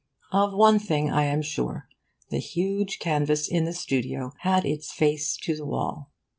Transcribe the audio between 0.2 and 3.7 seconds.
Of one thing I am sure. The huge canvas in